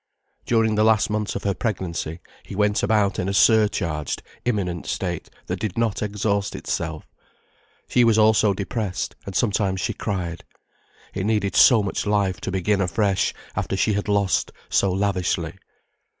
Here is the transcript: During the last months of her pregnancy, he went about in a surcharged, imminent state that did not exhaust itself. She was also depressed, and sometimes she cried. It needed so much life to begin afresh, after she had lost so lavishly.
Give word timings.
During 0.47 0.73
the 0.73 0.83
last 0.83 1.11
months 1.11 1.35
of 1.35 1.43
her 1.43 1.53
pregnancy, 1.53 2.21
he 2.41 2.55
went 2.55 2.81
about 2.81 3.19
in 3.19 3.29
a 3.29 3.35
surcharged, 3.35 4.23
imminent 4.45 4.87
state 4.87 5.29
that 5.45 5.59
did 5.59 5.77
not 5.77 6.01
exhaust 6.01 6.55
itself. 6.55 7.05
She 7.87 8.03
was 8.03 8.17
also 8.17 8.51
depressed, 8.55 9.15
and 9.27 9.35
sometimes 9.35 9.79
she 9.79 9.93
cried. 9.93 10.43
It 11.13 11.27
needed 11.27 11.55
so 11.55 11.83
much 11.83 12.07
life 12.07 12.41
to 12.41 12.51
begin 12.51 12.81
afresh, 12.81 13.31
after 13.55 13.77
she 13.77 13.93
had 13.93 14.07
lost 14.07 14.51
so 14.69 14.91
lavishly. 14.91 15.53